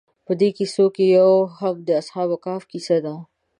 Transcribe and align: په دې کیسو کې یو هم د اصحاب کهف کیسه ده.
په 0.25 0.31
دې 0.39 0.49
کیسو 0.57 0.85
کې 0.95 1.05
یو 1.17 1.31
هم 1.59 1.75
د 1.87 1.89
اصحاب 2.01 2.29
کهف 2.43 2.63
کیسه 2.71 2.97
ده. 3.05 3.15